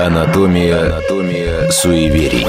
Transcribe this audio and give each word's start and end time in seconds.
Анатомия, 0.00 0.86
Анатомия 0.86 1.70
суеверий. 1.70 2.46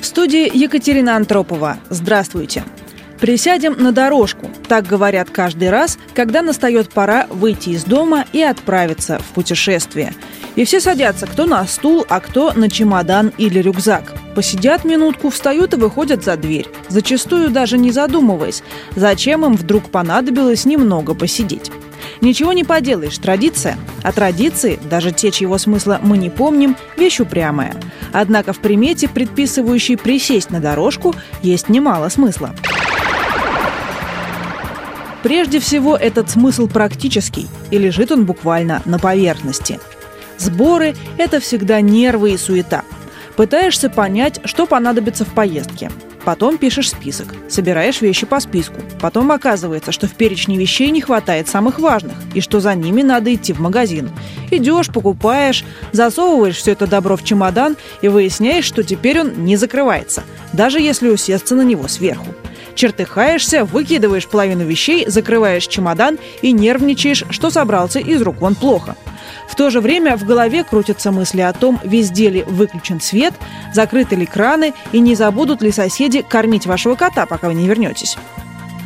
В 0.00 0.06
студии 0.06 0.50
Екатерина 0.56 1.16
Антропова. 1.16 1.76
Здравствуйте. 1.90 2.64
Присядем 3.20 3.76
на 3.78 3.92
дорожку. 3.92 4.50
Так 4.68 4.86
говорят 4.86 5.28
каждый 5.28 5.68
раз, 5.68 5.98
когда 6.14 6.40
настает 6.40 6.88
пора 6.88 7.26
выйти 7.28 7.70
из 7.70 7.84
дома 7.84 8.24
и 8.32 8.40
отправиться 8.40 9.18
в 9.18 9.34
путешествие. 9.34 10.14
И 10.54 10.64
все 10.64 10.80
садятся, 10.80 11.26
кто 11.26 11.44
на 11.44 11.66
стул, 11.66 12.06
а 12.08 12.18
кто 12.20 12.54
на 12.54 12.70
чемодан 12.70 13.32
или 13.36 13.58
рюкзак. 13.58 14.14
Посидят 14.34 14.86
минутку, 14.86 15.28
встают 15.28 15.74
и 15.74 15.76
выходят 15.76 16.24
за 16.24 16.38
дверь. 16.38 16.68
Зачастую 16.88 17.50
даже 17.50 17.76
не 17.76 17.90
задумываясь, 17.90 18.62
зачем 18.94 19.44
им 19.44 19.56
вдруг 19.56 19.90
понадобилось 19.90 20.64
немного 20.64 21.14
посидеть. 21.14 21.70
Ничего 22.20 22.52
не 22.52 22.64
поделаешь, 22.64 23.18
традиция. 23.18 23.78
А 24.02 24.12
традиции, 24.12 24.78
даже 24.88 25.12
те, 25.12 25.30
чьего 25.30 25.58
смысла 25.58 26.00
мы 26.02 26.16
не 26.18 26.30
помним, 26.30 26.76
вещь 26.96 27.20
упрямая. 27.20 27.74
Однако 28.12 28.52
в 28.52 28.58
примете, 28.60 29.08
предписывающей 29.08 29.96
присесть 29.96 30.50
на 30.50 30.60
дорожку, 30.60 31.14
есть 31.42 31.68
немало 31.68 32.08
смысла. 32.08 32.54
Прежде 35.22 35.58
всего, 35.58 35.96
этот 35.96 36.30
смысл 36.30 36.68
практический, 36.68 37.48
и 37.70 37.78
лежит 37.78 38.12
он 38.12 38.26
буквально 38.26 38.80
на 38.84 38.98
поверхности. 38.98 39.80
Сборы– 40.38 40.94
это 41.18 41.40
всегда 41.40 41.80
нервы 41.80 42.32
и 42.32 42.36
суета. 42.36 42.84
Пытаешься 43.34 43.90
понять, 43.90 44.40
что 44.44 44.66
понадобится 44.66 45.24
в 45.24 45.28
поездке. 45.28 45.90
Потом 46.26 46.58
пишешь 46.58 46.90
список, 46.90 47.28
собираешь 47.48 48.00
вещи 48.00 48.26
по 48.26 48.40
списку. 48.40 48.80
Потом 49.00 49.30
оказывается, 49.30 49.92
что 49.92 50.08
в 50.08 50.14
перечне 50.14 50.58
вещей 50.58 50.90
не 50.90 51.00
хватает 51.00 51.46
самых 51.46 51.78
важных, 51.78 52.16
и 52.34 52.40
что 52.40 52.58
за 52.58 52.74
ними 52.74 53.02
надо 53.02 53.32
идти 53.32 53.52
в 53.52 53.60
магазин. 53.60 54.10
Идешь, 54.50 54.88
покупаешь, 54.88 55.64
засовываешь 55.92 56.56
все 56.56 56.72
это 56.72 56.88
добро 56.88 57.16
в 57.16 57.22
чемодан 57.22 57.76
и 58.02 58.08
выясняешь, 58.08 58.64
что 58.64 58.82
теперь 58.82 59.20
он 59.20 59.44
не 59.44 59.54
закрывается, 59.54 60.24
даже 60.52 60.80
если 60.80 61.10
усесться 61.10 61.54
на 61.54 61.62
него 61.62 61.86
сверху 61.86 62.26
чертыхаешься, 62.74 63.64
выкидываешь 63.64 64.28
половину 64.28 64.66
вещей, 64.66 65.06
закрываешь 65.08 65.66
чемодан 65.66 66.18
и 66.42 66.52
нервничаешь, 66.52 67.24
что 67.30 67.48
собрался 67.48 68.00
из 68.00 68.20
рук 68.20 68.36
вон 68.40 68.54
плохо. 68.54 68.96
В 69.48 69.54
то 69.54 69.70
же 69.70 69.80
время 69.80 70.16
в 70.16 70.24
голове 70.24 70.64
крутятся 70.64 71.12
мысли 71.12 71.40
о 71.40 71.52
том, 71.52 71.80
везде 71.84 72.30
ли 72.30 72.42
выключен 72.44 73.00
свет, 73.00 73.34
закрыты 73.72 74.16
ли 74.16 74.26
краны 74.26 74.74
и 74.92 75.00
не 75.00 75.14
забудут 75.14 75.62
ли 75.62 75.72
соседи 75.72 76.22
кормить 76.22 76.66
вашего 76.66 76.94
кота, 76.94 77.26
пока 77.26 77.48
вы 77.48 77.54
не 77.54 77.66
вернетесь. 77.66 78.16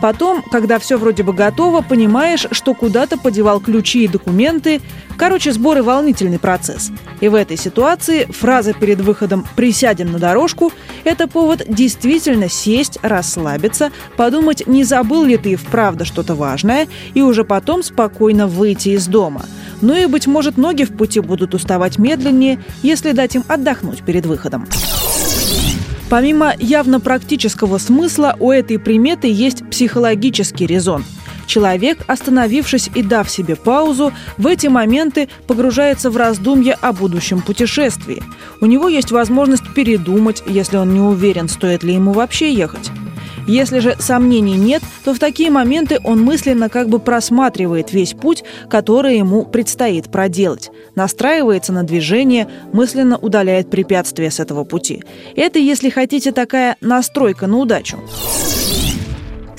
Потом, 0.01 0.43
когда 0.43 0.79
все 0.79 0.97
вроде 0.97 1.23
бы 1.23 1.33
готово, 1.33 1.83
понимаешь, 1.83 2.47
что 2.53 2.75
куда-то 2.75 3.19
подевал 3.19 3.61
ключи 3.61 4.05
и 4.05 4.09
документы. 4.09 4.81
Короче, 5.19 5.53
сборы 5.53 5.83
волнительный 5.83 6.39
процесс. 6.39 6.91
И 7.21 7.29
в 7.29 7.35
этой 7.35 7.59
ситуации 7.59 8.25
фраза 8.25 8.73
перед 8.73 9.01
выходом 9.01 9.47
«присядем 9.57 10.11
на 10.11 10.19
дорожку»– 10.19 10.73
это 11.05 11.29
повод 11.29 11.65
действительно 11.69 12.49
сесть, 12.49 12.99
расслабиться, 13.03 13.93
подумать, 14.17 14.67
не 14.67 14.85
забыл 14.85 15.25
ли 15.25 15.37
ты 15.37 15.57
вправду 15.57 16.07
что-то 16.07 16.35
важное, 16.35 16.89
и 17.13 17.21
уже 17.21 17.45
потом 17.45 17.83
спокойно 17.83 18.47
выйти 18.47 18.91
из 18.91 19.07
дома. 19.07 19.45
Ну 19.81 19.95
и, 19.95 20.07
быть 20.07 20.27
может, 20.27 20.57
ноги 20.57 20.85
в 20.85 20.97
пути 20.97 21.21
будут 21.21 21.55
уставать 21.55 21.99
медленнее, 21.99 22.63
если 22.83 23.13
дать 23.13 23.35
им 23.35 23.45
отдохнуть 23.49 24.03
перед 24.03 24.27
выходом. 24.27 24.67
Помимо 26.11 26.53
явно 26.59 26.99
практического 26.99 27.79
смысла, 27.79 28.37
у 28.41 28.51
этой 28.51 28.79
приметы 28.79 29.29
есть 29.31 29.65
психологический 29.71 30.67
резон. 30.67 31.05
Человек, 31.47 31.99
остановившись 32.07 32.91
и 32.95 33.03
дав 33.03 33.29
себе 33.31 33.57
паузу, 33.57 34.13
в 34.37 34.47
эти 34.47 34.67
моменты 34.67 35.29
погружается 35.47 36.11
в 36.11 36.17
раздумья 36.17 36.77
о 36.81 36.93
будущем 36.93 37.41
путешествии. 37.41 38.23
У 38.61 38.67
него 38.67 38.89
есть 38.89 39.11
возможность 39.11 39.75
передумать, 39.75 40.43
если 40.47 40.77
он 40.77 40.95
не 40.95 41.01
уверен, 41.01 41.49
стоит 41.49 41.83
ли 41.83 41.95
ему 41.95 42.13
вообще 42.13 42.53
ехать. 42.53 42.91
Если 43.51 43.81
же 43.81 43.97
сомнений 43.99 44.57
нет, 44.57 44.81
то 45.05 45.13
в 45.13 45.19
такие 45.19 45.51
моменты 45.51 45.99
он 46.05 46.23
мысленно 46.23 46.69
как 46.69 46.89
бы 46.89 47.01
просматривает 47.01 47.93
весь 47.93 48.15
путь, 48.15 48.45
который 48.69 49.19
ему 49.19 49.45
предстоит 49.45 50.09
проделать, 50.09 50.71
настраивается 50.95 51.73
на 51.73 51.83
движение, 51.83 52.47
мысленно 52.73 53.19
удаляет 53.19 53.69
препятствия 53.69 54.31
с 54.31 54.39
этого 54.39 54.63
пути. 54.63 55.03
Это, 55.35 55.59
если 55.59 55.91
хотите, 55.91 56.31
такая 56.31 56.77
настройка 56.81 57.49
на 57.49 57.59
удачу. 57.59 57.99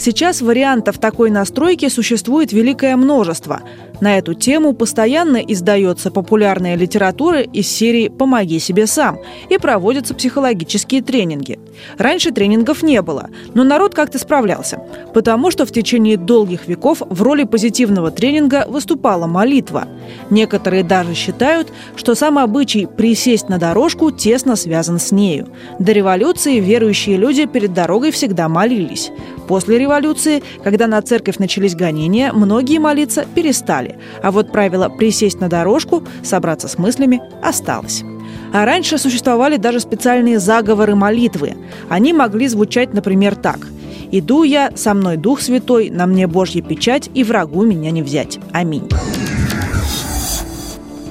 Сейчас 0.04 0.42
вариантов 0.42 0.98
такой 0.98 1.30
настройки 1.30 1.88
существует 1.88 2.52
великое 2.52 2.98
множество. 2.98 3.62
На 4.00 4.18
эту 4.18 4.34
тему 4.34 4.74
постоянно 4.74 5.38
издается 5.38 6.10
популярная 6.10 6.76
литература 6.76 7.42
из 7.42 7.68
серии 7.68 8.08
«Помоги 8.08 8.58
себе 8.58 8.88
сам» 8.88 9.20
и 9.48 9.60
проводятся 9.60 10.16
психологические 10.16 11.04
тренинги. 11.04 11.60
Раньше 12.00 12.32
тренингов 12.32 12.82
не 12.82 13.00
было, 13.04 13.30
но 13.54 13.64
народ 13.64 13.94
как-то 13.94 14.18
справлялся, 14.18 14.82
потому 15.14 15.52
что 15.52 15.68
в 15.68 15.72
течение 15.72 16.18
долгих 16.18 16.68
веков 16.68 17.04
в 17.08 17.22
роли 17.22 17.44
позитивного 17.44 18.10
тренинга 18.10 18.66
выступала 18.68 19.28
молитва. 19.28 19.88
Некоторые 20.30 20.84
даже 20.84 21.14
считают, 21.14 21.72
что 21.96 22.16
сам 22.16 22.38
обычай 22.38 22.86
присесть 22.86 23.50
на 23.50 23.58
дорожку 23.58 24.12
тесно 24.12 24.56
связан 24.56 25.00
с 25.00 25.12
нею. 25.12 25.48
До 25.80 25.92
революции 25.92 26.60
верующие 26.60 27.18
люди 27.18 27.46
перед 27.46 27.74
дорогой 27.74 28.12
всегда 28.12 28.48
молились. 28.50 29.12
После 29.48 29.78
революции, 29.78 30.44
когда 30.64 30.88
на 30.88 31.02
церковь 31.02 31.38
начались 31.38 31.76
гонения, 31.76 32.32
многие 32.32 32.80
молиться 32.80 33.26
перестали. 33.36 33.98
А 34.24 34.32
вот 34.32 34.52
правило 34.52 34.90
«присесть 34.90 35.40
на 35.40 35.50
дорожку», 35.50 36.04
«собраться 36.24 36.68
с 36.68 36.78
мыслями» 36.78 37.22
осталось. 37.44 38.04
А 38.54 38.66
раньше 38.66 38.98
существовали 38.98 39.58
даже 39.58 39.80
специальные 39.80 40.40
заговоры 40.40 40.96
молитвы. 40.96 41.56
Они 41.90 42.14
могли 42.14 42.48
звучать, 42.48 42.94
например, 42.94 43.36
так– 43.36 43.68
«Иду 44.12 44.44
я, 44.44 44.72
со 44.76 44.94
мной 44.94 45.16
Дух 45.16 45.40
Святой, 45.40 45.90
на 45.90 46.06
мне 46.06 46.28
Божья 46.28 46.62
печать, 46.62 47.10
и 47.14 47.24
врагу 47.24 47.64
меня 47.64 47.92
не 47.92 48.04
взять. 48.04 48.40
Аминь». 48.52 48.90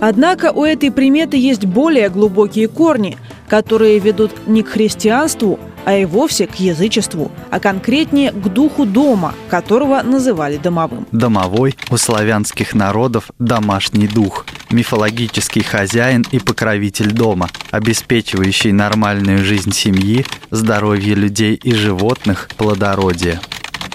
Однако 0.00 0.52
у 0.52 0.64
этой 0.64 0.90
приметы 0.90 1.36
есть 1.36 1.66
более 1.66 2.08
глубокие 2.08 2.68
корни, 2.68 3.18
которые 3.48 3.98
ведут 3.98 4.32
не 4.46 4.62
к 4.62 4.68
христианству, 4.68 5.58
а 5.84 5.96
и 5.96 6.04
вовсе 6.04 6.46
к 6.46 6.56
язычеству, 6.56 7.30
а 7.50 7.60
конкретнее 7.60 8.32
к 8.32 8.48
духу 8.48 8.84
дома, 8.84 9.34
которого 9.48 10.02
называли 10.02 10.56
домовым. 10.56 11.06
Домовой 11.12 11.74
у 11.90 11.96
славянских 11.96 12.74
народов 12.74 13.30
домашний 13.38 14.06
дух, 14.06 14.46
мифологический 14.70 15.62
хозяин 15.62 16.24
и 16.30 16.38
покровитель 16.38 17.12
дома, 17.12 17.48
обеспечивающий 17.70 18.72
нормальную 18.72 19.44
жизнь 19.44 19.72
семьи, 19.72 20.26
здоровье 20.50 21.14
людей 21.14 21.54
и 21.54 21.72
животных, 21.72 22.48
плодородие. 22.56 23.40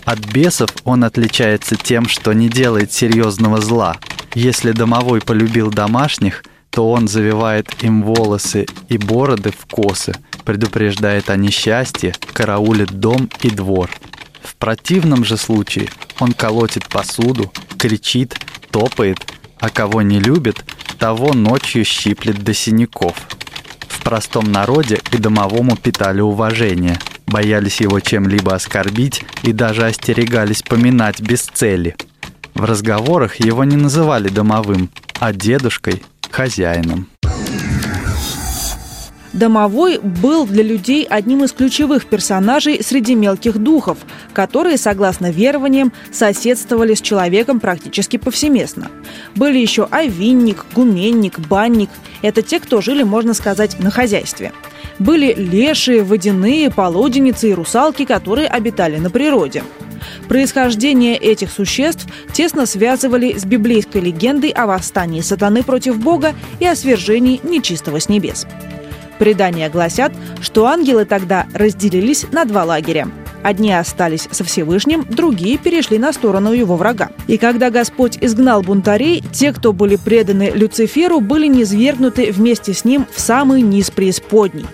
От 0.06 0.20
бесов 0.20 0.70
он 0.84 1.04
отличается 1.04 1.76
тем, 1.76 2.08
что 2.08 2.34
не 2.34 2.48
делает 2.48 2.92
серьезного 2.92 3.60
зла. 3.60 3.98
Если 4.36 4.72
домовой 4.72 5.22
полюбил 5.22 5.72
домашних, 5.72 6.44
то 6.70 6.92
он 6.92 7.08
завивает 7.08 7.84
им 7.84 8.04
волосы 8.04 8.68
и 8.90 8.98
бороды 9.00 9.52
в 9.52 9.66
косы– 9.66 10.14
предупреждает 10.46 11.30
о 11.30 11.36
несчастье, 11.36 12.14
караулит 12.34 12.92
дом 12.92 13.30
и 13.42 13.50
двор. 13.50 13.90
В 14.44 14.56
противном 14.56 15.26
же 15.26 15.36
случае 15.36 15.90
он 16.20 16.32
колотит 16.32 16.88
посуду, 16.88 17.52
кричит, 17.78 18.40
топает, 18.70 19.18
а 19.60 19.70
кого 19.70 20.02
не 20.04 20.20
любит, 20.20 20.64
того 21.00 21.34
ночью 21.34 21.84
щиплет 21.84 22.44
до 22.44 22.54
синяков. 22.54 23.16
В 23.88 24.04
простом 24.04 24.52
народе 24.52 25.02
и 25.12 25.18
домовому 25.18 25.76
питали 25.76 26.22
уважение, 26.22 27.00
боялись 27.26 27.82
его 27.82 28.00
чем-либо 28.00 28.54
оскорбить 28.54 29.26
и 29.42 29.52
даже 29.52 29.86
остерегались 29.86 30.62
поминать 30.62 31.20
без 31.22 31.42
цели. 31.42 31.96
В 32.56 32.64
разговорах 32.64 33.36
его 33.42 33.66
не 33.66 33.76
называли 33.76 34.30
домовым, 34.30 34.90
а 35.20 35.34
дедушкой, 35.34 36.02
хозяином. 36.32 37.10
Домовой 39.34 40.00
был 40.00 40.46
для 40.46 40.64
людей 40.64 41.04
одним 41.04 41.44
из 41.44 41.52
ключевых 41.52 42.06
персонажей 42.06 42.82
среди 42.82 43.14
мелких 43.16 43.58
духов, 43.58 43.98
которые, 44.32 44.78
согласно 44.78 45.30
верованиям, 45.30 45.92
соседствовали 46.14 46.94
с 46.94 47.02
человеком 47.02 47.60
практически 47.60 48.16
повсеместно. 48.16 48.90
Были 49.36 49.58
еще 49.58 49.90
овинник, 49.92 50.66
гуменник, 50.74 51.40
банник. 51.40 51.90
Это 52.22 52.42
те, 52.42 52.62
кто 52.62 52.80
жили, 52.80 53.04
можно 53.04 53.34
сказать, 53.34 53.78
на 53.80 53.92
хозяйстве. 53.92 54.54
Были 55.00 55.34
лешие, 55.34 56.04
водяные, 56.04 56.72
полуденницы 56.72 57.50
и 57.50 57.54
русалки, 57.54 58.06
которые 58.06 58.48
обитали 58.48 58.96
на 58.96 59.10
природе. 59.10 59.62
Происхождение 60.28 61.18
этих 61.18 61.52
существ 61.52 62.08
тесно 62.34 62.66
связывали 62.66 63.38
с 63.38 63.46
библейской 63.46 64.02
легендой 64.02 64.50
о 64.50 64.66
восстании 64.66 65.22
сатаны 65.22 65.64
против 65.64 65.98
Бога 66.00 66.34
и 66.60 66.66
о 66.66 66.76
свержении 66.76 67.40
нечистого 67.44 68.00
с 68.00 68.10
небес. 68.10 68.46
Предания 69.20 69.70
гласят, 69.70 70.12
что 70.42 70.66
ангелы 70.66 71.06
тогда 71.06 71.48
разделились 71.54 72.26
на 72.32 72.46
два 72.46 72.64
лагеря. 72.66 73.08
Одни 73.44 73.72
остались 73.72 74.28
со 74.32 74.44
Всевышним, 74.44 75.06
другие 75.08 75.60
перешли 75.60 76.00
на 76.00 76.12
сторону 76.14 76.52
его 76.52 76.76
врага. 76.76 77.12
И 77.28 77.38
когда 77.38 77.70
Господь 77.70 78.18
изгнал 78.20 78.64
бунтарей, 78.64 79.24
те, 79.32 79.54
кто 79.54 79.72
были 79.72 79.98
преданы 79.98 80.52
Люциферу, 80.54 81.20
были 81.20 81.46
низвергнуты 81.46 82.32
вместе 82.32 82.74
с 82.74 82.84
ним 82.84 83.06
в 83.14 83.20
самый 83.20 83.62
низ 83.62 83.92
преисподней 83.92 84.66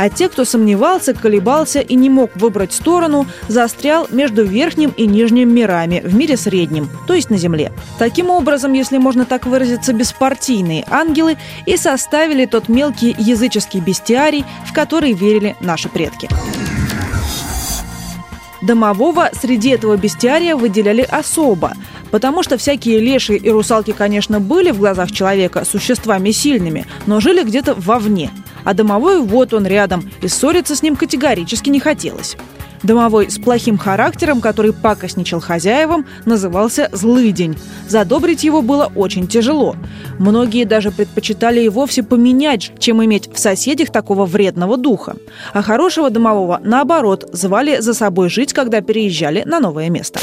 а 0.00 0.08
те, 0.08 0.30
кто 0.30 0.46
сомневался, 0.46 1.12
колебался 1.12 1.80
и 1.80 1.94
не 1.94 2.08
мог 2.08 2.30
выбрать 2.34 2.72
сторону, 2.72 3.26
застрял 3.48 4.06
между 4.10 4.46
верхним 4.46 4.94
и 4.96 5.06
нижним 5.06 5.54
мирами 5.54 6.00
в 6.02 6.14
мире 6.14 6.38
среднем, 6.38 6.88
то 7.06 7.12
есть 7.12 7.28
на 7.28 7.36
Земле. 7.36 7.70
Таким 7.98 8.30
образом, 8.30 8.72
если 8.72 8.96
можно 8.96 9.26
так 9.26 9.44
выразиться, 9.44 9.92
беспартийные 9.92 10.86
ангелы 10.88 11.36
и 11.66 11.76
составили 11.76 12.46
тот 12.46 12.70
мелкий 12.70 13.14
языческий 13.18 13.80
бестиарий, 13.80 14.46
в 14.66 14.72
который 14.72 15.12
верили 15.12 15.54
наши 15.60 15.90
предки. 15.90 16.30
Домового 18.62 19.28
среди 19.38 19.68
этого 19.68 19.98
бестиария 19.98 20.56
выделяли 20.56 21.02
особо, 21.02 21.74
потому 22.10 22.42
что 22.42 22.56
всякие 22.56 23.00
леши 23.00 23.36
и 23.36 23.50
русалки, 23.50 23.92
конечно, 23.92 24.40
были 24.40 24.70
в 24.70 24.78
глазах 24.78 25.12
человека 25.12 25.66
существами 25.66 26.30
сильными, 26.30 26.86
но 27.04 27.20
жили 27.20 27.42
где-то 27.42 27.74
вовне– 27.74 28.30
а 28.64 28.74
домовой 28.74 29.20
вот 29.20 29.54
он 29.54 29.66
рядом, 29.66 30.10
и 30.22 30.28
ссориться 30.28 30.76
с 30.76 30.82
ним 30.82 30.96
категорически 30.96 31.70
не 31.70 31.80
хотелось. 31.80 32.36
Домовой 32.82 33.30
с 33.30 33.38
плохим 33.38 33.76
характером, 33.76 34.40
который 34.40 34.72
пакостничал 34.72 35.40
хозяевам, 35.40 36.06
назывался 36.24 36.88
«злыдень». 36.92 37.58
Задобрить 37.88 38.42
его 38.42 38.62
было 38.62 38.90
очень 38.94 39.26
тяжело. 39.26 39.76
Многие 40.18 40.64
даже 40.64 40.90
предпочитали 40.90 41.60
и 41.60 41.68
вовсе 41.68 42.02
поменять, 42.02 42.72
чем 42.78 43.04
иметь 43.04 43.30
в 43.32 43.38
соседях 43.38 43.90
такого 43.90 44.24
вредного 44.24 44.78
духа. 44.78 45.16
А 45.52 45.60
хорошего 45.62 46.08
домового, 46.08 46.60
наоборот, 46.64 47.28
звали 47.32 47.80
за 47.80 47.92
собой 47.92 48.30
жить, 48.30 48.52
когда 48.52 48.80
переезжали 48.80 49.42
на 49.44 49.60
новое 49.60 49.90
место. 49.90 50.20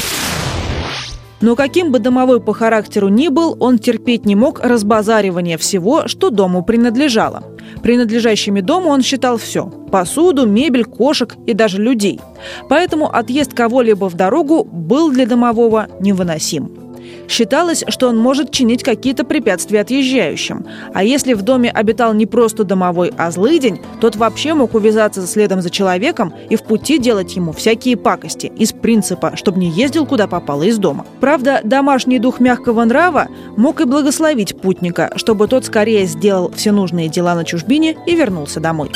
Но 1.40 1.54
каким 1.54 1.92
бы 1.92 1.98
домовой 1.98 2.40
по 2.40 2.52
характеру 2.52 3.08
ни 3.08 3.28
был, 3.28 3.56
он 3.60 3.78
терпеть 3.78 4.26
не 4.26 4.34
мог 4.34 4.60
разбазаривания 4.60 5.56
всего, 5.56 6.08
что 6.08 6.30
дому 6.30 6.64
принадлежало. 6.64 7.44
Принадлежащими 7.82 8.60
дому 8.60 8.88
он 8.88 9.02
считал 9.02 9.36
все– 9.36 9.66
посуду, 9.92 10.46
мебель, 10.46 10.84
кошек 10.84 11.36
и 11.46 11.54
даже 11.54 11.80
людей. 11.80 12.20
Поэтому 12.68 13.08
отъезд 13.08 13.54
кого-либо 13.54 14.08
в 14.08 14.14
дорогу 14.14 14.64
был 14.64 15.10
для 15.10 15.26
домового 15.26 15.86
невыносим. 16.00 16.87
Считалось, 17.28 17.84
что 17.88 18.08
он 18.08 18.16
может 18.18 18.50
чинить 18.50 18.82
какие-то 18.82 19.24
препятствия 19.24 19.80
отъезжающим. 19.80 20.64
А 20.94 21.04
если 21.04 21.34
в 21.34 21.42
доме 21.42 21.70
обитал 21.70 22.14
не 22.14 22.26
просто 22.26 22.64
домовой, 22.64 23.12
а 23.18 23.30
злый 23.30 23.58
день, 23.58 23.80
тот 24.00 24.16
вообще 24.16 24.54
мог 24.54 24.74
увязаться 24.74 25.26
следом 25.26 25.60
за 25.60 25.70
человеком 25.70 26.32
и 26.48 26.56
в 26.56 26.62
пути 26.62 26.98
делать 26.98 27.36
ему 27.36 27.52
всякие 27.52 27.96
пакости 27.96 28.50
из 28.56 28.72
принципа, 28.72 29.32
чтобы 29.36 29.60
не 29.60 29.68
ездил 29.68 30.06
куда 30.06 30.26
попало 30.26 30.62
из 30.62 30.78
дома. 30.78 31.06
Правда, 31.20 31.60
домашний 31.62 32.18
дух 32.18 32.40
мягкого 32.40 32.84
нрава 32.84 33.28
мог 33.56 33.80
и 33.80 33.84
благословить 33.84 34.60
путника, 34.60 35.12
чтобы 35.16 35.48
тот 35.48 35.66
скорее 35.66 36.06
сделал 36.06 36.50
все 36.56 36.72
нужные 36.72 37.08
дела 37.08 37.34
на 37.34 37.44
чужбине 37.44 37.96
и 38.06 38.14
вернулся 38.14 38.58
домой. 38.58 38.90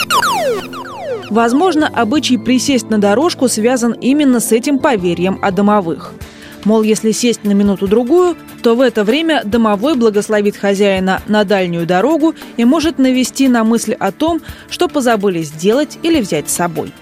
Возможно, 1.29 1.89
обычай 1.93 2.39
присесть 2.39 2.91
на 2.91 2.99
дорожку 2.99 3.49
связан 3.49 3.93
именно 3.93 4.41
с 4.41 4.53
этим 4.53 4.79
поверьем 4.79 5.39
о 5.43 5.51
домовых– 5.51 6.15
Мол, 6.65 6.83
если 6.83 7.11
сесть 7.11 7.45
на 7.45 7.53
минуту-другую, 7.53 8.37
то 8.63 8.75
в 8.75 8.81
это 8.81 9.03
время 9.03 9.43
домовой 9.45 9.97
благословит 9.97 10.57
хозяина 10.57 11.21
на 11.27 11.45
дальнюю 11.45 11.87
дорогу 11.87 12.35
и 12.57 12.65
может 12.65 12.99
навести 12.99 13.49
на 13.49 13.65
мысль 13.65 13.95
о 13.95 14.13
том, 14.13 14.41
что 14.71 14.89
позабыли 14.89 15.43
сделать 15.43 15.99
или 16.03 16.21
взять 16.21 16.49
с 16.49 16.55
собой. 16.55 16.93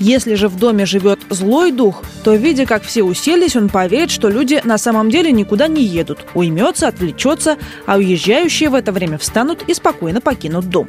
Если 0.00 0.34
же 0.34 0.48
в 0.48 0.56
доме 0.56 0.86
живет 0.86 1.20
злой 1.28 1.72
дух, 1.72 2.02
то, 2.24 2.34
видя, 2.34 2.64
как 2.64 2.82
все 2.82 3.02
уселись, 3.02 3.54
он 3.54 3.68
поверит, 3.68 4.10
что 4.10 4.30
люди 4.30 4.58
на 4.64 4.78
самом 4.78 5.10
деле 5.10 5.30
никуда 5.30 5.68
не 5.68 5.82
едут, 5.82 6.24
уймется, 6.32 6.88
отвлечется, 6.88 7.58
а 7.84 7.98
уезжающие 7.98 8.70
в 8.70 8.74
это 8.74 8.92
время 8.92 9.18
встанут 9.18 9.62
и 9.66 9.74
спокойно 9.74 10.22
покинут 10.22 10.70
дом. 10.70 10.88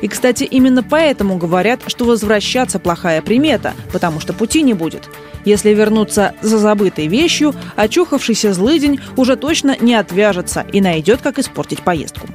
И, 0.00 0.06
кстати, 0.06 0.44
именно 0.44 0.84
поэтому 0.84 1.38
говорят, 1.38 1.80
что 1.88 2.04
возвращаться 2.04 2.78
плохая 2.78 3.20
примета, 3.20 3.74
потому 3.92 4.20
что 4.20 4.32
пути 4.32 4.62
не 4.62 4.74
будет. 4.74 5.10
Если 5.44 5.70
вернуться 5.70 6.36
за 6.40 6.58
забытой 6.58 7.08
вещью, 7.08 7.56
очухавшийся 7.74 8.54
злыдень 8.54 9.00
уже 9.16 9.34
точно 9.34 9.76
не 9.80 9.96
отвяжется 9.96 10.64
и 10.72 10.80
найдет, 10.80 11.20
как 11.20 11.40
испортить 11.40 11.82
поездку. 11.82 12.28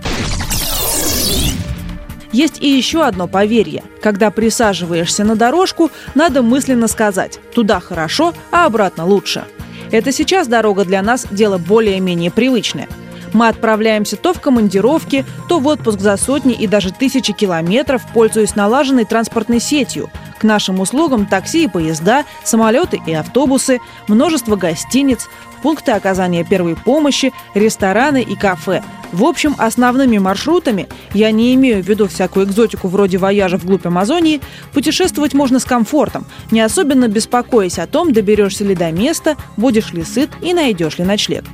Есть 2.37 2.61
и 2.61 2.69
еще 2.69 3.03
одно 3.03 3.27
поверье. 3.27 3.83
Когда 3.99 4.29
присаживаешься 4.29 5.23
на 5.23 5.35
дорожку, 5.35 5.89
надо 6.13 6.43
мысленно 6.43 6.87
сказать 6.87 7.39
«туда 7.51 7.79
хорошо, 7.79 8.31
а 8.51 8.67
обратно 8.67 9.07
лучше». 9.07 9.45
Это 9.89 10.11
сейчас 10.11 10.47
дорога 10.47 10.85
для 10.85 11.01
нас 11.01 11.25
дело 11.31 11.57
более-менее 11.57 12.29
привычное. 12.29 12.89
Мы 13.33 13.47
отправляемся 13.47 14.17
то 14.17 14.35
в 14.35 14.39
командировки, 14.39 15.25
то 15.49 15.57
в 15.57 15.65
отпуск 15.65 15.99
за 15.99 16.15
сотни 16.15 16.53
и 16.53 16.67
даже 16.67 16.93
тысячи 16.93 17.33
километров, 17.33 18.03
пользуясь 18.13 18.55
налаженной 18.55 19.05
транспортной 19.05 19.59
сетью. 19.59 20.11
К 20.39 20.43
нашим 20.43 20.79
услугам 20.79 21.25
такси 21.25 21.63
и 21.63 21.67
поезда, 21.67 22.25
самолеты 22.43 23.01
и 23.05 23.13
автобусы, 23.13 23.79
множество 24.07 24.55
гостиниц, 24.55 25.27
пункты 25.61 25.91
оказания 25.91 26.43
первой 26.43 26.75
помощи, 26.75 27.33
рестораны 27.53 28.21
и 28.21 28.35
кафе. 28.35 28.83
В 29.11 29.23
общем, 29.23 29.55
основными 29.57 30.17
маршрутами, 30.17 30.87
я 31.13 31.31
не 31.31 31.55
имею 31.55 31.81
в 31.81 31.87
виду 31.87 32.07
всякую 32.07 32.45
экзотику 32.45 32.87
вроде 32.87 33.17
вояжа 33.17 33.57
вглубь 33.57 33.85
Амазонии, 33.85 34.41
путешествовать 34.73 35.33
можно 35.33 35.59
с 35.59 35.65
комфортом, 35.65 36.25
не 36.51 36.61
особенно 36.61 37.07
беспокоясь 37.07 37.79
о 37.79 37.87
том, 37.87 38.11
доберешься 38.11 38.63
ли 38.63 38.75
до 38.75 38.91
места, 38.91 39.37
будешь 39.55 39.93
ли 39.93 40.03
сыт 40.03 40.29
и 40.41 40.53
найдешь 40.53 40.97
ли 40.97 41.05
ночлег. 41.05 41.45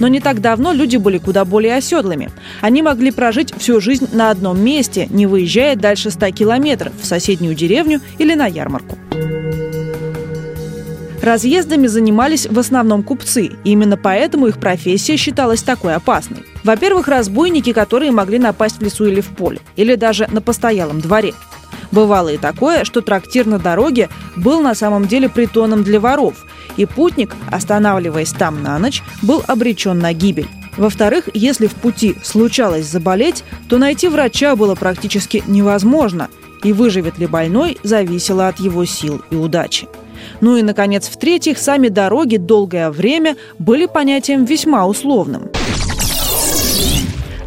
Но 0.00 0.08
не 0.08 0.18
так 0.18 0.40
давно 0.40 0.72
люди 0.72 0.96
были 0.96 1.18
куда 1.18 1.44
более 1.44 1.76
оседлыми. 1.76 2.30
Они 2.60 2.82
могли 2.82 3.12
прожить 3.12 3.54
всю 3.56 3.80
жизнь 3.80 4.08
на 4.12 4.30
одном 4.30 4.60
месте, 4.60 5.06
не 5.10 5.26
выезжая 5.26 5.76
дальше 5.76 6.10
100 6.10 6.30
километров 6.30 6.92
в 7.00 7.06
соседнюю 7.06 7.54
деревню 7.54 8.00
или 8.18 8.34
на 8.34 8.46
ярмарку. 8.46 8.98
Разъездами 11.22 11.86
занимались 11.86 12.46
в 12.46 12.58
основном 12.58 13.02
купцы, 13.02 13.50
и 13.62 13.70
именно 13.70 13.98
поэтому 13.98 14.46
их 14.46 14.58
профессия 14.58 15.18
считалась 15.18 15.62
такой 15.62 15.94
опасной. 15.94 16.44
Во-первых, 16.64 17.08
разбойники, 17.08 17.74
которые 17.74 18.10
могли 18.10 18.38
напасть 18.38 18.78
в 18.78 18.82
лесу 18.82 19.04
или 19.04 19.20
в 19.20 19.28
поле, 19.28 19.60
или 19.76 19.96
даже 19.96 20.26
на 20.30 20.40
постоялом 20.40 21.02
дворе. 21.02 21.34
Бывало 21.92 22.30
и 22.30 22.38
такое, 22.38 22.84
что 22.84 23.02
трактир 23.02 23.46
на 23.46 23.58
дороге 23.58 24.08
был 24.34 24.62
на 24.62 24.74
самом 24.74 25.06
деле 25.08 25.28
притоном 25.28 25.82
для 25.82 26.00
воров, 26.00 26.46
и 26.76 26.86
путник, 26.86 27.36
останавливаясь 27.50 28.32
там 28.32 28.62
на 28.62 28.78
ночь, 28.78 29.02
был 29.22 29.42
обречен 29.46 29.98
на 29.98 30.12
гибель. 30.12 30.48
Во-вторых, 30.76 31.28
если 31.34 31.66
в 31.66 31.74
пути 31.74 32.16
случалось 32.22 32.86
заболеть, 32.86 33.44
то 33.68 33.78
найти 33.78 34.08
врача 34.08 34.56
было 34.56 34.74
практически 34.74 35.42
невозможно, 35.46 36.28
и 36.62 36.72
выживет 36.72 37.18
ли 37.18 37.26
больной 37.26 37.78
зависело 37.82 38.48
от 38.48 38.60
его 38.60 38.84
сил 38.84 39.22
и 39.30 39.36
удачи. 39.36 39.88
Ну 40.40 40.56
и, 40.56 40.62
наконец, 40.62 41.08
в-третьих, 41.08 41.58
сами 41.58 41.88
дороги 41.88 42.36
долгое 42.36 42.90
время 42.90 43.36
были 43.58 43.86
понятием 43.86 44.44
весьма 44.44 44.86
условным. 44.86 45.50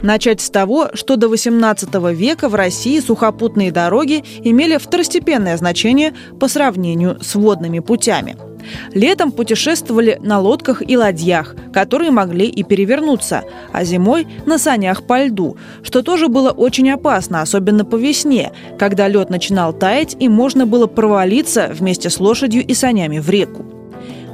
Начать 0.02 0.42
с 0.42 0.50
того, 0.50 0.90
что 0.94 1.16
до 1.16 1.28
XVIII 1.28 2.14
века 2.14 2.50
в 2.50 2.56
России 2.56 3.00
сухопутные 3.00 3.72
дороги 3.72 4.24
имели 4.44 4.78
второстепенное 4.78 5.56
значение 5.56 6.14
по 6.40 6.50
сравнению 6.50 7.20
с 7.22 7.36
водными 7.36 7.80
путями– 7.80 8.36
Летом 8.94 9.32
путешествовали 9.32 10.20
на 10.22 10.40
лодках 10.40 10.82
и 10.88 10.98
ладьях, 10.98 11.56
которые 11.74 12.12
могли 12.12 12.48
и 12.48 12.64
перевернуться, 12.64 13.44
а 13.72 13.84
зимой 13.84 14.28
на 14.46 14.58
санях 14.58 15.04
по 15.04 15.24
льду, 15.24 15.58
что 15.84 16.02
тоже 16.02 16.28
было 16.28 16.52
очень 16.52 16.92
опасно, 16.92 17.42
особенно 17.42 17.86
по 17.86 17.96
весне, 17.96 18.52
когда 18.78 19.08
лед 19.08 19.30
начинал 19.30 19.74
таять 19.74 20.16
и 20.20 20.30
можно 20.30 20.66
было 20.66 20.88
провалиться 20.88 21.70
вместе 21.74 22.10
с 22.10 22.20
лошадью 22.20 22.66
и 22.66 22.74
санями 22.74 23.20
в 23.20 23.30
реку. 23.30 23.66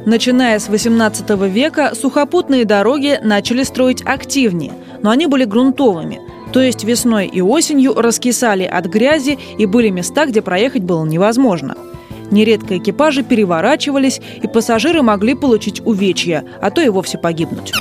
Начиная 0.05 0.59
с 0.59 0.69
XVIII 0.69 1.49
века 1.49 1.93
сухопутные 1.93 2.65
дороги 2.65 3.19
начали 3.21 3.63
строить 3.63 4.01
активнее, 4.05 4.71
но 5.01 5.09
они 5.09 5.27
были 5.27 5.45
грунтовыми– 5.45 6.19
то 6.51 6.61
есть 6.61 6.83
весной 6.83 7.27
и 7.27 7.41
осенью 7.41 7.93
раскисали 7.93 8.63
от 8.63 8.85
грязи 8.87 9.37
и 9.57 9.65
были 9.65 9.89
места, 9.89 10.25
где 10.25 10.41
проехать 10.41 10.83
было 10.83 11.05
невозможно– 11.05 11.77
Нередко 12.31 12.77
экипажи 12.77 13.23
переворачивались, 13.23 14.21
и 14.41 14.47
пассажиры 14.47 15.01
могли 15.01 15.35
получить 15.35 15.81
увечья, 15.85 16.43
а 16.61 16.71
то 16.71 16.81
и 16.81 16.89
вовсе 16.89 17.17
погибнуть. 17.17 17.71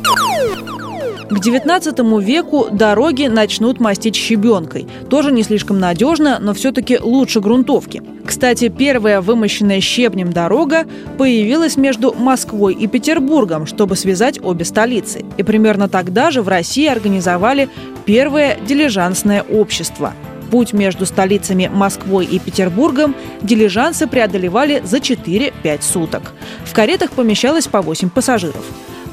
К 1.28 1.32
XIX 1.32 2.22
веку 2.22 2.68
дороги 2.72 3.26
начнут 3.26 3.80
мастить 3.80 4.16
щебенкой. 4.16 4.86
Тоже 5.10 5.30
не 5.30 5.42
слишком 5.42 5.78
надежно, 5.78 6.38
но 6.40 6.54
все-таки 6.54 6.98
лучше 6.98 7.40
грунтовки. 7.40 8.02
Кстати, 8.24 8.68
первая 8.68 9.20
вымощенная 9.20 9.82
щебнем 9.82 10.32
дорога 10.32 10.86
появилась 11.18 11.76
между 11.76 12.14
Москвой 12.14 12.72
и 12.72 12.86
Петербургом, 12.86 13.66
чтобы 13.66 13.94
связать 13.94 14.40
обе 14.42 14.64
столицы. 14.64 15.22
И 15.36 15.42
примерно 15.42 15.90
тогда 15.90 16.30
же 16.30 16.40
в 16.40 16.48
России 16.48 16.86
организовали 16.86 17.68
первое 18.06 18.56
дилижансное 18.66 19.42
общество– 19.42 20.14
Путь 20.50 20.72
между 20.72 21.06
столицами 21.06 21.70
Москвой 21.72 22.24
и 22.24 22.38
Петербургом 22.38 23.14
дилижансы 23.42 24.06
преодолевали 24.06 24.82
за 24.84 24.98
4-5 24.98 25.82
суток. 25.82 26.32
В 26.64 26.72
каретах 26.72 27.10
помещалось 27.12 27.66
по 27.66 27.82
8 27.82 28.10
пассажиров. 28.10 28.64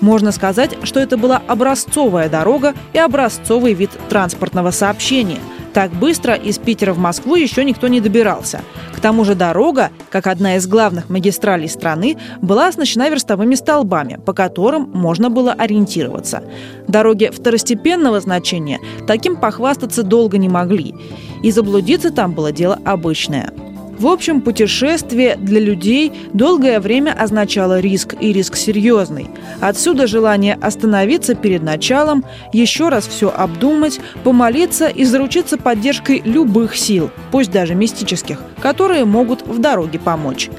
Можно 0.01 0.32
сказать, 0.32 0.77
что 0.84 1.00
это 1.00 1.18
была 1.18 1.42
образцовая 1.48 2.30
дорога 2.30 2.74
и 2.94 3.00
образцовый 3.00 3.74
вид 3.74 3.92
транспортного 4.10 4.72
сообщения– 4.72 5.39
так 5.75 5.91
быстро 5.91 6.36
из 6.36 6.58
Питера 6.58 6.94
в 6.94 7.00
Москву 7.00 7.36
еще 7.36 7.65
никто 7.65 7.89
не 7.89 8.00
добирался. 8.00 8.62
К 8.96 9.01
тому 9.01 9.25
же 9.25 9.36
дорога, 9.36 9.91
как 10.10 10.25
одна 10.25 10.55
из 10.55 10.67
главных 10.67 11.10
магистралей 11.10 11.67
страны, 11.67 12.15
была 12.41 12.70
оснащена 12.70 13.10
верстовыми 13.10 13.55
столбами, 13.55 14.17
по 14.25 14.32
которым 14.32 14.89
можно 14.94 15.29
было 15.29 15.51
ориентироваться. 15.51 16.44
Дороги 16.88 17.29
второстепенного 17.29 18.22
значения 18.22 18.79
таким 19.05 19.36
похвастаться 19.36 20.03
долго 20.03 20.38
не 20.38 20.48
могли. 20.48 20.96
И 21.44 21.51
заблудиться 21.51 22.10
там 22.10 22.32
было 22.32 22.53
дело 22.53 22.79
обычное– 22.86 23.51
в 23.98 24.08
общем, 24.08 24.42
путешествие 24.42 25.38
для 25.38 25.60
людей 25.60 26.12
долгое 26.34 26.80
время 26.80 27.12
означало 27.18 27.80
риск, 27.80 28.16
и 28.20 28.34
риск 28.34 28.58
серьезный. 28.58 29.28
Отсюда 29.62 30.06
желание 30.06 30.56
остановиться 30.56 31.34
перед 31.34 31.64
началом, 31.64 32.25
еще 32.52 32.90
раз 32.90 33.08
все 33.08 33.30
обдумать, 33.30 34.02
помолиться 34.24 34.88
и 34.88 35.06
заручиться 35.06 35.58
поддержкой 35.58 36.22
любых 36.25 36.75
сил, 36.75 37.10
пусть 37.32 37.52
даже 37.52 37.74
мистических, 37.74 38.42
которые 38.60 39.06
могут 39.06 39.48
в 39.48 39.60
дороге 39.60 39.98
помочь. 39.98 40.50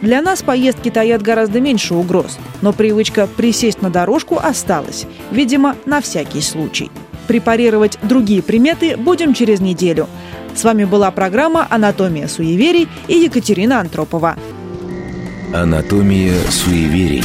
Для 0.00 0.22
нас 0.22 0.42
поездки 0.42 0.90
таят 0.90 1.20
гораздо 1.20 1.60
меньше 1.60 1.94
угроз, 1.94 2.38
но 2.62 2.72
привычка 2.72 3.26
присесть 3.26 3.82
на 3.82 3.90
дорожку 3.90 4.38
осталась, 4.42 5.06
видимо, 5.30 5.76
на 5.84 6.00
всякий 6.00 6.40
случай. 6.40 6.90
Препарировать 7.28 7.98
другие 8.02 8.42
приметы 8.42 8.96
будем 8.96 9.34
через 9.34 9.60
неделю– 9.60 10.08
с 10.54 10.64
вами 10.64 10.84
была 10.84 11.10
программа 11.10 11.66
«Анатомия 11.70 12.28
суеверий» 12.28 12.88
и 13.08 13.14
Екатерина 13.14 13.80
Антропова. 13.80 14.36
Анатомия 15.52 16.34
суеверий. 16.50 17.24